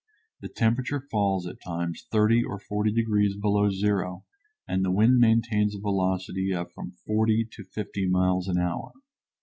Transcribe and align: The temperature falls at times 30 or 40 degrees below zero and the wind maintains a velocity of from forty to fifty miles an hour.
The 0.39 0.49
temperature 0.49 0.99
falls 1.11 1.45
at 1.45 1.61
times 1.61 2.07
30 2.11 2.43
or 2.43 2.57
40 2.57 2.91
degrees 2.91 3.35
below 3.37 3.69
zero 3.69 4.25
and 4.67 4.83
the 4.83 4.89
wind 4.89 5.19
maintains 5.19 5.75
a 5.75 5.79
velocity 5.79 6.51
of 6.55 6.71
from 6.71 6.93
forty 7.05 7.45
to 7.51 7.63
fifty 7.63 8.07
miles 8.09 8.47
an 8.47 8.57
hour. 8.57 8.93